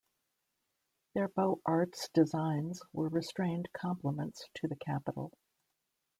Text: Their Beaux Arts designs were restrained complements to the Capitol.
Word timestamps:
Their 1.13 1.27
Beaux 1.27 1.61
Arts 1.63 2.09
designs 2.11 2.81
were 2.91 3.09
restrained 3.09 3.69
complements 3.71 4.49
to 4.55 4.67
the 4.67 4.75
Capitol. 4.75 5.31